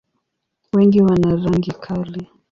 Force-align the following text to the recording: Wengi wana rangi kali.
Wengi 0.73 1.01
wana 1.01 1.35
rangi 1.35 1.71
kali. 1.71 2.23